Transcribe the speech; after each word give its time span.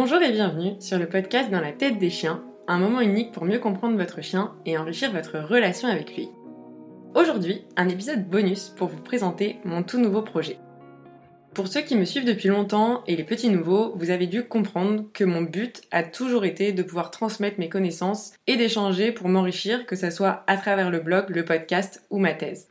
Bonjour 0.00 0.22
et 0.22 0.30
bienvenue 0.30 0.76
sur 0.78 0.96
le 0.96 1.08
podcast 1.08 1.50
Dans 1.50 1.60
la 1.60 1.72
tête 1.72 1.98
des 1.98 2.08
chiens, 2.08 2.44
un 2.68 2.78
moment 2.78 3.00
unique 3.00 3.32
pour 3.32 3.44
mieux 3.44 3.58
comprendre 3.58 3.96
votre 3.96 4.22
chien 4.22 4.54
et 4.64 4.78
enrichir 4.78 5.10
votre 5.10 5.40
relation 5.40 5.88
avec 5.88 6.14
lui. 6.14 6.28
Aujourd'hui, 7.16 7.64
un 7.76 7.88
épisode 7.88 8.28
bonus 8.28 8.68
pour 8.76 8.86
vous 8.86 9.02
présenter 9.02 9.56
mon 9.64 9.82
tout 9.82 9.98
nouveau 9.98 10.22
projet. 10.22 10.60
Pour 11.52 11.66
ceux 11.66 11.80
qui 11.80 11.96
me 11.96 12.04
suivent 12.04 12.24
depuis 12.24 12.46
longtemps 12.46 13.02
et 13.08 13.16
les 13.16 13.24
petits 13.24 13.50
nouveaux, 13.50 13.92
vous 13.96 14.10
avez 14.10 14.28
dû 14.28 14.44
comprendre 14.44 15.02
que 15.12 15.24
mon 15.24 15.42
but 15.42 15.82
a 15.90 16.04
toujours 16.04 16.44
été 16.44 16.70
de 16.70 16.84
pouvoir 16.84 17.10
transmettre 17.10 17.58
mes 17.58 17.68
connaissances 17.68 18.34
et 18.46 18.56
d'échanger 18.56 19.10
pour 19.10 19.28
m'enrichir, 19.28 19.84
que 19.84 19.96
ce 19.96 20.10
soit 20.10 20.44
à 20.46 20.58
travers 20.58 20.90
le 20.92 21.00
blog, 21.00 21.30
le 21.30 21.44
podcast 21.44 22.06
ou 22.10 22.18
ma 22.18 22.34
thèse. 22.34 22.68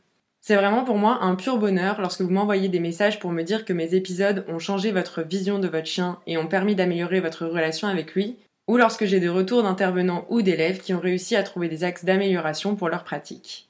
C'est 0.48 0.56
vraiment 0.56 0.82
pour 0.82 0.96
moi 0.96 1.18
un 1.20 1.34
pur 1.34 1.58
bonheur 1.58 2.00
lorsque 2.00 2.22
vous 2.22 2.30
m'envoyez 2.30 2.70
des 2.70 2.80
messages 2.80 3.18
pour 3.18 3.32
me 3.32 3.42
dire 3.42 3.66
que 3.66 3.74
mes 3.74 3.94
épisodes 3.94 4.46
ont 4.48 4.58
changé 4.58 4.92
votre 4.92 5.20
vision 5.20 5.58
de 5.58 5.68
votre 5.68 5.84
chien 5.84 6.20
et 6.26 6.38
ont 6.38 6.46
permis 6.46 6.74
d'améliorer 6.74 7.20
votre 7.20 7.44
relation 7.44 7.86
avec 7.86 8.14
lui, 8.14 8.38
ou 8.66 8.78
lorsque 8.78 9.04
j'ai 9.04 9.20
des 9.20 9.28
retours 9.28 9.62
d'intervenants 9.62 10.24
ou 10.30 10.40
d'élèves 10.40 10.80
qui 10.80 10.94
ont 10.94 11.00
réussi 11.00 11.36
à 11.36 11.42
trouver 11.42 11.68
des 11.68 11.84
axes 11.84 12.06
d'amélioration 12.06 12.76
pour 12.76 12.88
leur 12.88 13.04
pratique. 13.04 13.68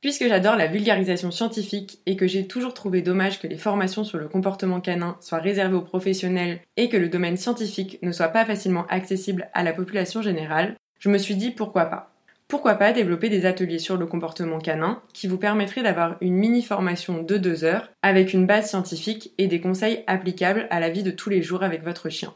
Puisque 0.00 0.26
j'adore 0.26 0.56
la 0.56 0.66
vulgarisation 0.66 1.30
scientifique 1.30 2.00
et 2.04 2.16
que 2.16 2.26
j'ai 2.26 2.48
toujours 2.48 2.74
trouvé 2.74 3.00
dommage 3.00 3.38
que 3.38 3.46
les 3.46 3.56
formations 3.56 4.02
sur 4.02 4.18
le 4.18 4.26
comportement 4.26 4.80
canin 4.80 5.16
soient 5.20 5.38
réservées 5.38 5.76
aux 5.76 5.82
professionnels 5.82 6.58
et 6.76 6.88
que 6.88 6.96
le 6.96 7.08
domaine 7.08 7.36
scientifique 7.36 8.00
ne 8.02 8.10
soit 8.10 8.26
pas 8.26 8.44
facilement 8.44 8.88
accessible 8.88 9.50
à 9.54 9.62
la 9.62 9.72
population 9.72 10.20
générale, 10.20 10.74
je 10.98 11.10
me 11.10 11.18
suis 11.18 11.36
dit 11.36 11.52
pourquoi 11.52 11.84
pas 11.84 12.15
pourquoi 12.48 12.76
pas 12.76 12.92
développer 12.92 13.28
des 13.28 13.44
ateliers 13.44 13.80
sur 13.80 13.96
le 13.96 14.06
comportement 14.06 14.58
canin 14.58 15.02
qui 15.12 15.26
vous 15.26 15.38
permettraient 15.38 15.82
d'avoir 15.82 16.16
une 16.20 16.34
mini 16.34 16.62
formation 16.62 17.22
de 17.22 17.36
deux 17.38 17.64
heures 17.64 17.90
avec 18.02 18.32
une 18.32 18.46
base 18.46 18.68
scientifique 18.68 19.32
et 19.36 19.48
des 19.48 19.60
conseils 19.60 20.04
applicables 20.06 20.68
à 20.70 20.78
la 20.78 20.88
vie 20.88 21.02
de 21.02 21.10
tous 21.10 21.28
les 21.28 21.42
jours 21.42 21.64
avec 21.64 21.82
votre 21.82 22.08
chien. 22.08 22.34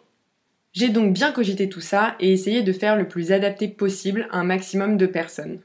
J'ai 0.72 0.88
donc 0.88 1.12
bien 1.12 1.30
cogité 1.30 1.68
tout 1.68 1.80
ça 1.80 2.16
et 2.18 2.32
essayé 2.32 2.62
de 2.62 2.72
faire 2.72 2.96
le 2.96 3.06
plus 3.06 3.30
adapté 3.30 3.68
possible 3.68 4.28
un 4.32 4.42
maximum 4.42 4.96
de 4.96 5.06
personnes. 5.06 5.60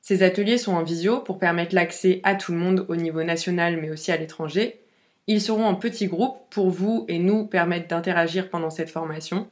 Ces 0.00 0.22
ateliers 0.22 0.58
sont 0.58 0.74
en 0.74 0.82
visio 0.82 1.18
pour 1.20 1.38
permettre 1.38 1.74
l'accès 1.74 2.20
à 2.22 2.36
tout 2.36 2.52
le 2.52 2.58
monde 2.58 2.86
au 2.88 2.94
niveau 2.94 3.24
national 3.24 3.80
mais 3.80 3.90
aussi 3.90 4.12
à 4.12 4.16
l'étranger. 4.16 4.80
Ils 5.26 5.40
seront 5.40 5.64
en 5.64 5.74
petits 5.74 6.08
groupes 6.08 6.38
pour 6.50 6.70
vous 6.70 7.04
et 7.08 7.18
nous 7.18 7.46
permettre 7.46 7.88
d'interagir 7.88 8.48
pendant 8.48 8.70
cette 8.70 8.90
formation 8.90 9.48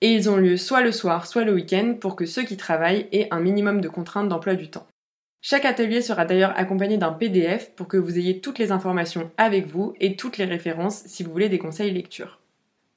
et 0.00 0.12
ils 0.12 0.30
ont 0.30 0.36
lieu 0.36 0.56
soit 0.56 0.82
le 0.82 0.92
soir, 0.92 1.26
soit 1.26 1.44
le 1.44 1.54
week-end 1.54 1.94
pour 2.00 2.16
que 2.16 2.26
ceux 2.26 2.44
qui 2.44 2.56
travaillent 2.56 3.08
aient 3.12 3.28
un 3.30 3.40
minimum 3.40 3.80
de 3.80 3.88
contraintes 3.88 4.28
d'emploi 4.28 4.54
du 4.54 4.70
temps. 4.70 4.86
Chaque 5.40 5.64
atelier 5.64 6.02
sera 6.02 6.24
d'ailleurs 6.24 6.52
accompagné 6.56 6.96
d'un 6.96 7.12
PDF 7.12 7.70
pour 7.76 7.86
que 7.86 7.96
vous 7.96 8.18
ayez 8.18 8.40
toutes 8.40 8.58
les 8.58 8.72
informations 8.72 9.30
avec 9.36 9.66
vous 9.66 9.94
et 10.00 10.16
toutes 10.16 10.36
les 10.38 10.44
références 10.44 11.04
si 11.06 11.22
vous 11.22 11.30
voulez 11.30 11.48
des 11.48 11.58
conseils 11.58 11.92
lecture. 11.92 12.40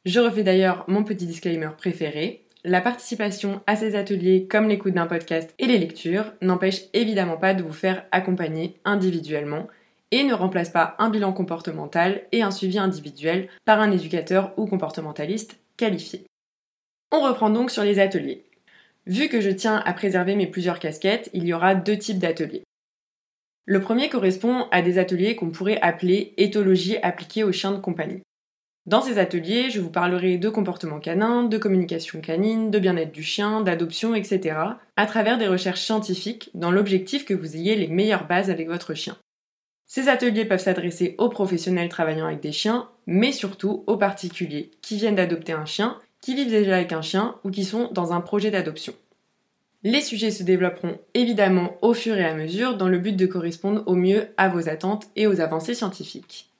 Je 0.05 0.19
refais 0.19 0.43
d'ailleurs 0.43 0.83
mon 0.87 1.03
petit 1.03 1.27
disclaimer 1.27 1.69
préféré. 1.77 2.43
La 2.63 2.81
participation 2.81 3.61
à 3.67 3.75
ces 3.75 3.95
ateliers, 3.95 4.47
comme 4.49 4.67
l'écoute 4.67 4.93
d'un 4.93 5.05
podcast 5.05 5.53
et 5.59 5.67
les 5.67 5.77
lectures, 5.77 6.33
n'empêche 6.41 6.83
évidemment 6.93 7.37
pas 7.37 7.53
de 7.53 7.63
vous 7.63 7.73
faire 7.73 8.05
accompagner 8.11 8.75
individuellement 8.85 9.67
et 10.11 10.23
ne 10.23 10.33
remplace 10.33 10.69
pas 10.69 10.95
un 10.99 11.09
bilan 11.09 11.33
comportemental 11.33 12.23
et 12.31 12.43
un 12.43 12.51
suivi 12.51 12.77
individuel 12.77 13.47
par 13.65 13.79
un 13.79 13.91
éducateur 13.91 14.53
ou 14.57 14.65
comportementaliste 14.65 15.57
qualifié. 15.77 16.25
On 17.11 17.21
reprend 17.21 17.49
donc 17.49 17.71
sur 17.71 17.83
les 17.83 17.99
ateliers. 17.99 18.45
Vu 19.05 19.27
que 19.27 19.41
je 19.41 19.49
tiens 19.49 19.81
à 19.85 19.93
préserver 19.93 20.35
mes 20.35 20.47
plusieurs 20.47 20.79
casquettes, 20.79 21.29
il 21.33 21.45
y 21.45 21.53
aura 21.53 21.75
deux 21.75 21.97
types 21.97 22.19
d'ateliers. 22.19 22.63
Le 23.65 23.81
premier 23.81 24.09
correspond 24.09 24.67
à 24.71 24.81
des 24.81 24.97
ateliers 24.97 25.35
qu'on 25.35 25.49
pourrait 25.49 25.79
appeler 25.81 26.33
éthologie 26.37 26.97
appliquée 27.03 27.43
aux 27.43 27.51
chiens 27.51 27.73
de 27.73 27.79
compagnie. 27.79 28.21
Dans 28.85 29.01
ces 29.01 29.19
ateliers, 29.19 29.69
je 29.69 29.79
vous 29.79 29.91
parlerai 29.91 30.37
de 30.37 30.49
comportement 30.49 30.99
canin, 30.99 31.43
de 31.43 31.57
communication 31.57 32.21
canine, 32.21 32.71
de 32.71 32.79
bien-être 32.79 33.11
du 33.11 33.23
chien, 33.23 33.61
d'adoption, 33.61 34.15
etc., 34.15 34.57
à 34.95 35.05
travers 35.05 35.37
des 35.37 35.47
recherches 35.47 35.81
scientifiques 35.81 36.49
dans 36.55 36.71
l'objectif 36.71 37.25
que 37.25 37.35
vous 37.35 37.55
ayez 37.55 37.75
les 37.75 37.87
meilleures 37.87 38.25
bases 38.25 38.49
avec 38.49 38.67
votre 38.67 38.93
chien. 38.93 39.17
Ces 39.85 40.07
ateliers 40.07 40.45
peuvent 40.45 40.61
s'adresser 40.61 41.15
aux 41.19 41.29
professionnels 41.29 41.89
travaillant 41.89 42.25
avec 42.25 42.39
des 42.39 42.53
chiens, 42.53 42.89
mais 43.05 43.33
surtout 43.33 43.83
aux 43.85 43.97
particuliers 43.97 44.71
qui 44.81 44.95
viennent 44.95 45.15
d'adopter 45.15 45.51
un 45.51 45.65
chien 45.65 45.99
qui 46.21 46.35
vivent 46.35 46.49
déjà 46.49 46.75
avec 46.75 46.93
un 46.93 47.01
chien 47.01 47.35
ou 47.43 47.49
qui 47.49 47.65
sont 47.65 47.89
dans 47.91 48.13
un 48.13 48.21
projet 48.21 48.51
d'adoption. 48.51 48.93
Les 49.83 50.01
sujets 50.01 50.29
se 50.29 50.43
développeront 50.43 50.99
évidemment 51.15 51.75
au 51.81 51.95
fur 51.95 52.15
et 52.15 52.25
à 52.25 52.35
mesure 52.35 52.77
dans 52.77 52.87
le 52.87 52.99
but 52.99 53.15
de 53.15 53.25
correspondre 53.25 53.83
au 53.87 53.95
mieux 53.95 54.27
à 54.37 54.47
vos 54.47 54.69
attentes 54.69 55.07
et 55.15 55.25
aux 55.25 55.41
avancées 55.41 55.73
scientifiques. 55.73 56.51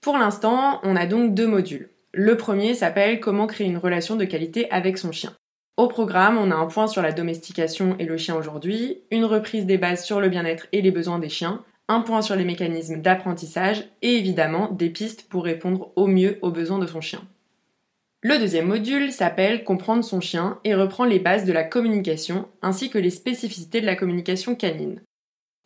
Pour 0.00 0.16
l'instant, 0.16 0.80
on 0.84 0.94
a 0.94 1.06
donc 1.06 1.34
deux 1.34 1.48
modules. 1.48 1.88
Le 2.12 2.36
premier 2.36 2.74
s'appelle 2.74 3.18
Comment 3.18 3.46
créer 3.46 3.66
une 3.66 3.78
relation 3.78 4.14
de 4.14 4.24
qualité 4.24 4.70
avec 4.70 4.98
son 4.98 5.10
chien. 5.10 5.32
Au 5.76 5.88
programme, 5.88 6.38
on 6.38 6.50
a 6.50 6.54
un 6.54 6.66
point 6.66 6.86
sur 6.86 7.02
la 7.02 7.12
domestication 7.12 7.96
et 7.98 8.04
le 8.04 8.16
chien 8.16 8.36
aujourd'hui, 8.36 8.98
une 9.10 9.24
reprise 9.24 9.66
des 9.66 9.78
bases 9.78 10.04
sur 10.04 10.20
le 10.20 10.28
bien-être 10.28 10.66
et 10.70 10.82
les 10.82 10.90
besoins 10.90 11.18
des 11.18 11.30
chiens, 11.30 11.64
un 11.88 12.00
point 12.00 12.22
sur 12.22 12.36
les 12.36 12.44
mécanismes 12.44 13.00
d'apprentissage 13.00 13.84
et 14.02 14.16
évidemment 14.16 14.70
des 14.70 14.90
pistes 14.90 15.28
pour 15.28 15.44
répondre 15.44 15.90
au 15.96 16.06
mieux 16.06 16.38
aux 16.42 16.50
besoins 16.50 16.78
de 16.78 16.86
son 16.86 17.00
chien. 17.00 17.22
Le 18.24 18.38
deuxième 18.38 18.68
module 18.68 19.10
s'appelle 19.10 19.64
Comprendre 19.64 20.04
son 20.04 20.20
chien 20.20 20.60
et 20.62 20.76
reprend 20.76 21.04
les 21.04 21.18
bases 21.18 21.44
de 21.44 21.52
la 21.52 21.64
communication 21.64 22.48
ainsi 22.62 22.88
que 22.88 22.98
les 22.98 23.10
spécificités 23.10 23.80
de 23.80 23.86
la 23.86 23.96
communication 23.96 24.54
canine. 24.54 25.02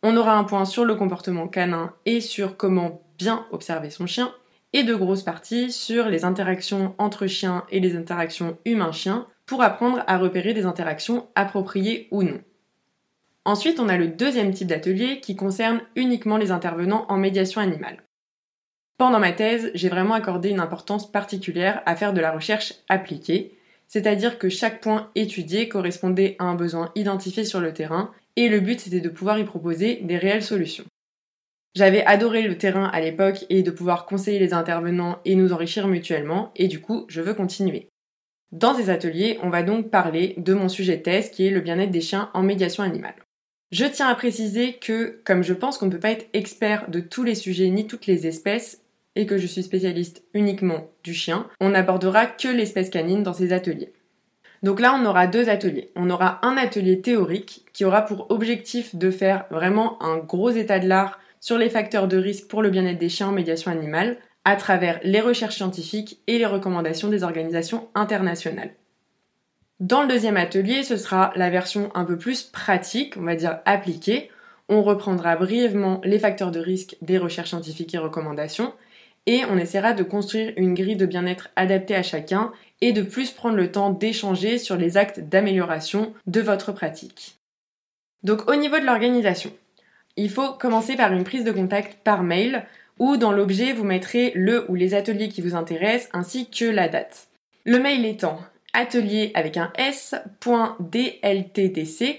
On 0.01 0.17
aura 0.17 0.35
un 0.35 0.43
point 0.43 0.65
sur 0.65 0.83
le 0.83 0.95
comportement 0.95 1.47
canin 1.47 1.93
et 2.07 2.19
sur 2.19 2.57
comment 2.57 3.03
bien 3.19 3.45
observer 3.51 3.91
son 3.91 4.07
chien, 4.07 4.33
et 4.73 4.83
de 4.83 4.95
grosses 4.95 5.21
parties 5.21 5.71
sur 5.71 6.09
les 6.09 6.25
interactions 6.25 6.95
entre 6.97 7.27
chiens 7.27 7.63
et 7.69 7.79
les 7.79 7.95
interactions 7.95 8.57
humain-chien 8.65 9.27
pour 9.45 9.61
apprendre 9.61 10.03
à 10.07 10.17
repérer 10.17 10.55
des 10.55 10.65
interactions 10.65 11.27
appropriées 11.35 12.07
ou 12.09 12.23
non. 12.23 12.41
Ensuite, 13.45 13.79
on 13.79 13.87
a 13.87 13.97
le 13.97 14.07
deuxième 14.07 14.51
type 14.51 14.67
d'atelier 14.67 15.19
qui 15.21 15.35
concerne 15.35 15.81
uniquement 15.95 16.37
les 16.37 16.51
intervenants 16.51 17.05
en 17.07 17.17
médiation 17.17 17.61
animale. 17.61 18.03
Pendant 18.97 19.19
ma 19.19 19.31
thèse, 19.31 19.69
j'ai 19.75 19.89
vraiment 19.89 20.15
accordé 20.15 20.49
une 20.49 20.59
importance 20.59 21.11
particulière 21.11 21.83
à 21.85 21.95
faire 21.95 22.13
de 22.13 22.21
la 22.21 22.31
recherche 22.31 22.73
appliquée, 22.89 23.55
c'est-à-dire 23.87 24.39
que 24.39 24.49
chaque 24.49 24.81
point 24.81 25.11
étudié 25.13 25.69
correspondait 25.69 26.35
à 26.39 26.45
un 26.45 26.55
besoin 26.55 26.91
identifié 26.95 27.45
sur 27.45 27.59
le 27.59 27.73
terrain, 27.73 28.11
et 28.35 28.49
le 28.49 28.59
but 28.59 28.79
c'était 28.79 28.99
de 28.99 29.09
pouvoir 29.09 29.37
y 29.37 29.43
proposer 29.43 29.99
des 30.01 30.17
réelles 30.17 30.43
solutions. 30.43 30.85
J'avais 31.75 32.03
adoré 32.05 32.41
le 32.41 32.57
terrain 32.57 32.85
à 32.85 32.99
l'époque 32.99 33.45
et 33.49 33.61
de 33.61 33.69
pouvoir 33.69 34.07
conseiller 34.07 34.39
les 34.39 34.55
intervenants 34.55 35.19
et 35.25 35.35
nous 35.35 35.53
enrichir 35.53 35.87
mutuellement, 35.87 36.51
et 36.55 36.67
du 36.67 36.81
coup, 36.81 37.05
je 37.07 37.21
veux 37.21 37.35
continuer. 37.35 37.87
Dans 38.51 38.73
ces 38.73 38.89
ateliers, 38.89 39.37
on 39.43 39.49
va 39.49 39.61
donc 39.61 39.91
parler 39.91 40.33
de 40.37 40.55
mon 40.55 40.69
sujet 40.69 40.97
de 40.97 41.03
thèse 41.03 41.29
qui 41.29 41.45
est 41.45 41.51
le 41.51 41.61
bien-être 41.61 41.91
des 41.91 42.01
chiens 42.01 42.31
en 42.33 42.41
médiation 42.41 42.81
animale. 42.81 43.15
Je 43.71 43.85
tiens 43.85 44.07
à 44.07 44.15
préciser 44.15 44.73
que, 44.73 45.21
comme 45.23 45.43
je 45.43 45.53
pense 45.53 45.77
qu'on 45.77 45.85
ne 45.85 45.91
peut 45.91 45.99
pas 45.99 46.11
être 46.11 46.29
expert 46.33 46.89
de 46.89 46.99
tous 46.99 47.23
les 47.23 47.35
sujets 47.35 47.69
ni 47.69 47.85
toutes 47.85 48.07
les 48.07 48.25
espèces, 48.25 48.81
et 49.17 49.25
que 49.25 49.37
je 49.37 49.47
suis 49.47 49.63
spécialiste 49.63 50.23
uniquement 50.33 50.91
du 51.03 51.13
chien, 51.13 51.47
on 51.59 51.69
n'abordera 51.69 52.27
que 52.27 52.47
l'espèce 52.47 52.91
canine 52.91 53.23
dans 53.23 53.33
ces 53.33 53.51
ateliers. 53.51 53.91
Donc 54.63 54.79
là, 54.79 54.97
on 54.99 55.05
aura 55.05 55.27
deux 55.27 55.49
ateliers. 55.49 55.91
On 55.95 56.09
aura 56.09 56.39
un 56.45 56.55
atelier 56.55 57.01
théorique 57.01 57.65
qui 57.73 57.83
aura 57.83 58.03
pour 58.03 58.29
objectif 58.31 58.95
de 58.95 59.11
faire 59.11 59.45
vraiment 59.49 60.01
un 60.03 60.17
gros 60.17 60.51
état 60.51 60.79
de 60.79 60.87
l'art 60.87 61.19
sur 61.39 61.57
les 61.57 61.69
facteurs 61.69 62.07
de 62.07 62.17
risque 62.17 62.47
pour 62.47 62.61
le 62.61 62.69
bien-être 62.69 62.99
des 62.99 63.09
chiens 63.09 63.29
en 63.29 63.31
médiation 63.31 63.71
animale 63.71 64.17
à 64.45 64.55
travers 64.55 64.99
les 65.03 65.19
recherches 65.19 65.57
scientifiques 65.57 66.19
et 66.27 66.37
les 66.37 66.45
recommandations 66.45 67.09
des 67.09 67.23
organisations 67.23 67.89
internationales. 67.95 68.71
Dans 69.79 70.03
le 70.03 70.07
deuxième 70.07 70.37
atelier, 70.37 70.83
ce 70.83 70.97
sera 70.97 71.31
la 71.35 71.49
version 71.49 71.91
un 71.95 72.05
peu 72.05 72.17
plus 72.17 72.43
pratique, 72.43 73.15
on 73.17 73.23
va 73.23 73.35
dire 73.35 73.59
appliquée. 73.65 74.31
On 74.69 74.81
reprendra 74.83 75.35
brièvement 75.35 76.01
les 76.03 76.19
facteurs 76.19 76.51
de 76.51 76.59
risque 76.59 76.97
des 77.01 77.17
recherches 77.17 77.49
scientifiques 77.49 77.93
et 77.93 77.99
recommandations 77.99 78.73
et 79.27 79.43
on 79.45 79.57
essaiera 79.57 79.93
de 79.93 80.01
construire 80.03 80.53
une 80.55 80.73
grille 80.73 80.95
de 80.95 81.05
bien-être 81.05 81.49
adaptée 81.55 81.95
à 81.95 82.01
chacun 82.01 82.51
et 82.81 82.93
de 82.93 83.03
plus 83.03 83.29
prendre 83.31 83.57
le 83.57 83.71
temps 83.71 83.91
d'échanger 83.91 84.57
sur 84.57 84.77
les 84.77 84.97
actes 84.97 85.19
d'amélioration 85.19 86.13
de 86.25 86.41
votre 86.41 86.71
pratique. 86.71 87.35
Donc 88.23 88.49
au 88.49 88.55
niveau 88.55 88.79
de 88.79 88.85
l'organisation, 88.85 89.51
il 90.15 90.31
faut 90.31 90.53
commencer 90.53 90.95
par 90.95 91.13
une 91.13 91.25
prise 91.25 91.43
de 91.43 91.51
contact 91.51 91.99
par 92.03 92.23
mail 92.23 92.65
où 92.97 93.17
dans 93.17 93.31
l'objet 93.31 93.73
vous 93.73 93.83
mettrez 93.83 94.31
le 94.33 94.65
ou 94.71 94.75
les 94.75 94.95
ateliers 94.95 95.29
qui 95.29 95.41
vous 95.41 95.55
intéressent 95.55 96.09
ainsi 96.13 96.49
que 96.49 96.65
la 96.65 96.87
date. 96.87 97.27
Le 97.65 97.79
mail 97.79 98.05
étant 98.05 98.39
atelier 98.73 99.31
avec 99.35 99.57
un 99.57 99.71
s.dltdc 99.77 100.21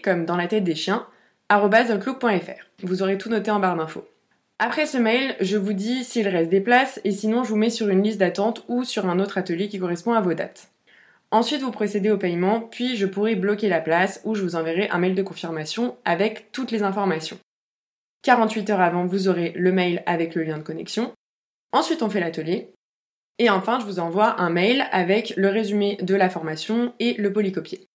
comme 0.03 0.25
dans 0.27 0.37
la 0.37 0.47
tête 0.47 0.65
des 0.65 0.75
chiens 0.75 1.07
@outlook.fr. 1.51 2.67
Vous 2.83 3.03
aurez 3.03 3.17
tout 3.19 3.31
noté 3.31 3.51
en 3.51 3.59
barre 3.59 3.77
d'infos. 3.77 4.07
Après 4.61 4.87
ce 4.87 4.99
mail, 4.99 5.37
je 5.41 5.57
vous 5.57 5.73
dis 5.73 6.03
s'il 6.03 6.27
reste 6.27 6.51
des 6.51 6.61
places 6.61 7.01
et 7.05 7.13
sinon 7.13 7.45
je 7.45 7.51
vous 7.51 7.57
mets 7.57 7.71
sur 7.71 7.89
une 7.89 8.03
liste 8.03 8.19
d'attente 8.19 8.65
ou 8.67 8.83
sur 8.83 9.07
un 9.07 9.21
autre 9.21 9.39
atelier 9.39 9.69
qui 9.69 9.79
correspond 9.79 10.15
à 10.15 10.21
vos 10.21 10.35
dates. 10.35 10.71
Ensuite, 11.31 11.61
vous 11.61 11.71
procédez 11.71 12.11
au 12.11 12.17
paiement, 12.17 12.63
puis 12.63 12.97
je 12.97 13.07
pourrai 13.07 13.37
bloquer 13.37 13.69
la 13.69 13.81
place 13.81 14.21
ou 14.25 14.35
je 14.35 14.43
vous 14.43 14.57
enverrai 14.57 14.89
un 14.89 14.99
mail 14.99 15.15
de 15.15 15.23
confirmation 15.23 15.97
avec 16.05 16.51
toutes 16.51 16.71
les 16.73 16.83
informations. 16.83 17.39
48 18.23 18.71
heures 18.71 18.81
avant, 18.81 19.07
vous 19.07 19.29
aurez 19.29 19.53
le 19.55 19.71
mail 19.71 20.03
avec 20.07 20.35
le 20.35 20.43
lien 20.43 20.59
de 20.59 20.63
connexion. 20.63 21.13
Ensuite, 21.73 22.03
on 22.03 22.11
fait 22.11 22.21
l'atelier. 22.21 22.73
Et 23.39 23.51
enfin, 23.51 23.79
je 23.79 23.85
vous 23.85 24.01
envoie 24.01 24.41
un 24.41 24.51
mail 24.51 24.87
avec 24.91 25.35
le 25.37 25.49
résumé 25.49 25.99
de 26.03 26.15
la 26.17 26.31
formation 26.31 26.95
et 26.99 27.15
le 27.15 27.33
polycopier. 27.33 27.87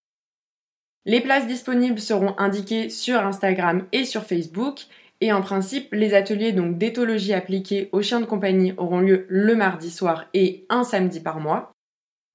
Les 1.05 1.19
places 1.19 1.47
disponibles 1.47 1.99
seront 1.99 2.35
indiquées 2.37 2.89
sur 2.89 3.19
Instagram 3.19 3.85
et 3.91 4.05
sur 4.05 4.23
Facebook. 4.23 4.85
Et 5.23 5.31
en 5.31 5.41
principe, 5.41 5.93
les 5.93 6.15
ateliers 6.15 6.51
d'éthologie 6.51 7.31
appliquée 7.31 7.87
aux 7.93 8.01
chiens 8.01 8.19
de 8.19 8.25
compagnie 8.25 8.73
auront 8.75 8.99
lieu 8.99 9.25
le 9.29 9.55
mardi 9.55 9.89
soir 9.89 10.25
et 10.33 10.65
un 10.67 10.83
samedi 10.83 11.21
par 11.21 11.39
mois. 11.39 11.71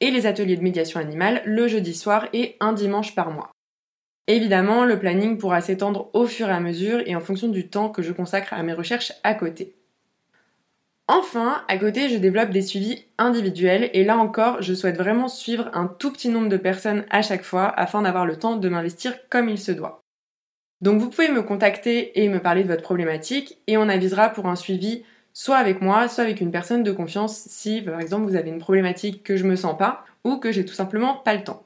Et 0.01 0.11
les 0.11 0.25
ateliers 0.25 0.57
de 0.57 0.63
médiation 0.63 0.99
animale 0.99 1.43
le 1.45 1.69
jeudi 1.69 1.93
soir 1.93 2.29
et 2.33 2.57
un 2.61 2.73
dimanche 2.73 3.15
par 3.15 3.31
mois. 3.31 3.51
Évidemment, 4.27 4.87
le 4.87 4.99
planning 4.99 5.37
pourra 5.37 5.61
s'étendre 5.61 6.09
au 6.15 6.25
fur 6.25 6.49
et 6.49 6.53
à 6.53 6.61
mesure 6.61 7.03
et 7.05 7.15
en 7.15 7.21
fonction 7.21 7.49
du 7.49 7.69
temps 7.69 7.91
que 7.91 8.01
je 8.01 8.15
consacre 8.15 8.55
à 8.55 8.63
mes 8.63 8.73
recherches 8.73 9.13
à 9.23 9.35
côté. 9.35 9.75
Enfin, 11.09 11.63
à 11.69 11.77
côté, 11.77 12.09
je 12.09 12.17
développe 12.17 12.53
des 12.53 12.63
suivis 12.63 13.05
individuels 13.19 13.91
et 13.93 14.03
là 14.03 14.17
encore, 14.17 14.63
je 14.63 14.73
souhaite 14.73 14.97
vraiment 14.97 15.29
suivre 15.29 15.69
un 15.75 15.89
tout 15.89 16.11
petit 16.11 16.31
nombre 16.31 16.49
de 16.49 16.57
personnes 16.57 17.05
à 17.11 17.21
chaque 17.21 17.45
fois 17.45 17.69
afin 17.69 18.01
d'avoir 18.01 18.25
le 18.25 18.39
temps 18.39 18.57
de 18.57 18.69
m'investir 18.71 19.13
comme 19.29 19.51
il 19.51 19.59
se 19.59 19.73
doit. 19.73 20.01
Donc 20.81 21.01
vous 21.01 21.11
pouvez 21.11 21.29
me 21.29 21.43
contacter 21.43 22.23
et 22.23 22.29
me 22.29 22.39
parler 22.39 22.63
de 22.63 22.69
votre 22.69 22.83
problématique 22.83 23.59
et 23.67 23.77
on 23.77 23.89
avisera 23.89 24.29
pour 24.29 24.47
un 24.47 24.57
suivi 24.57 25.03
soit 25.33 25.57
avec 25.57 25.81
moi, 25.83 26.09
soit 26.09 26.25
avec 26.25 26.41
une 26.41 26.53
personne 26.53 26.83
de 26.83 26.93
confiance 26.93 27.37
si 27.37 27.83
par 27.83 28.01
exemple 28.01 28.29
vous 28.29 28.37
avez 28.37 28.51
une 28.51 28.61
problématique 28.61 29.23
que 29.25 29.37
je 29.37 29.45
me 29.45 29.57
sens 29.57 29.77
pas 29.77 30.05
ou 30.25 30.37
que 30.37 30.53
j'ai 30.53 30.65
tout 30.65 30.75
simplement 30.75 31.17
pas 31.17 31.35
le 31.35 31.43
temps. 31.43 31.65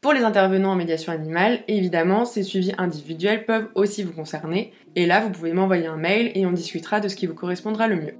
Pour 0.00 0.12
les 0.12 0.22
intervenants 0.22 0.70
en 0.70 0.76
médiation 0.76 1.12
animale, 1.12 1.60
évidemment, 1.68 2.24
ces 2.24 2.42
suivis 2.42 2.72
individuels 2.78 3.44
peuvent 3.44 3.68
aussi 3.74 4.02
vous 4.02 4.12
concerner 4.12 4.72
et 4.94 5.06
là 5.06 5.20
vous 5.20 5.30
pouvez 5.30 5.52
m'envoyer 5.52 5.88
un 5.88 5.96
mail 5.96 6.30
et 6.34 6.46
on 6.46 6.52
discutera 6.52 7.00
de 7.00 7.08
ce 7.08 7.16
qui 7.16 7.26
vous 7.26 7.34
correspondra 7.34 7.86
le 7.88 7.96
mieux. 7.96 8.14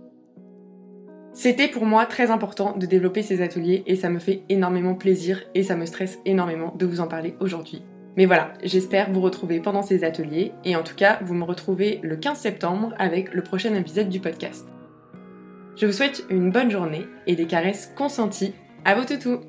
C'était 1.33 1.69
pour 1.69 1.87
moi 1.87 2.05
très 2.07 2.33
important 2.33 2.77
de 2.77 2.85
développer 2.85 3.23
ces 3.23 3.41
ateliers 3.43 3.85
et 3.87 3.95
ça 3.95 4.11
me 4.11 4.19
fait 4.19 4.43
énormément 4.49 4.95
plaisir 4.95 5.45
et 5.55 5.62
ça 5.62 5.77
me 5.77 5.87
stresse 5.87 6.19
énormément 6.25 6.75
de 6.77 6.85
vous 6.85 7.01
en 7.01 7.07
parler 7.07 7.35
aujourd'hui. 7.39 7.83
Mais 8.21 8.27
voilà, 8.27 8.53
j'espère 8.63 9.11
vous 9.11 9.23
retrouver 9.23 9.61
pendant 9.61 9.81
ces 9.81 10.05
ateliers. 10.05 10.53
Et 10.67 10.77
en 10.77 10.83
tout 10.83 10.95
cas, 10.95 11.21
vous 11.23 11.33
me 11.33 11.43
retrouvez 11.43 12.01
le 12.03 12.17
15 12.17 12.39
septembre 12.39 12.93
avec 12.99 13.33
le 13.33 13.43
prochain 13.43 13.75
épisode 13.75 14.11
du 14.11 14.21
podcast. 14.21 14.69
Je 15.75 15.87
vous 15.87 15.93
souhaite 15.93 16.27
une 16.29 16.51
bonne 16.51 16.71
journée 16.71 17.07
et 17.27 17.35
des 17.35 17.47
caresses 17.47 17.91
consenties. 17.97 18.53
À 18.85 18.95
vos 18.95 19.07
toutous 19.07 19.41